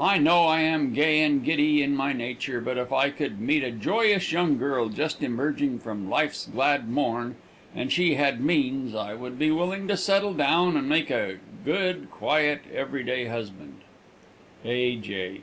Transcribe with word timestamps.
"I 0.00 0.16
know 0.16 0.44
I 0.46 0.60
am 0.62 0.94
gay 0.94 1.20
and 1.22 1.44
giddy 1.44 1.82
in 1.82 1.94
my 1.94 2.14
nature, 2.14 2.58
but 2.58 2.78
if 2.78 2.90
I 2.90 3.10
could 3.10 3.38
meet 3.38 3.62
a 3.62 3.70
joyous 3.70 4.32
young 4.32 4.56
girl 4.56 4.88
just 4.88 5.22
emerging 5.22 5.74
upon 5.84 6.08
life's 6.08 6.46
glad 6.46 6.88
morn, 6.88 7.36
and 7.76 7.92
she 7.92 8.14
had 8.14 8.40
means, 8.40 8.94
I 8.94 9.12
would 9.12 9.38
be 9.38 9.50
willing 9.50 9.86
to 9.88 9.96
settle 9.98 10.32
down 10.32 10.74
and 10.74 10.88
make 10.88 11.10
a 11.10 11.36
good, 11.66 12.10
quiet, 12.10 12.62
every 12.72 13.04
day 13.04 13.26
husband. 13.26 13.82
"A. 14.64 14.96
J." 14.96 15.42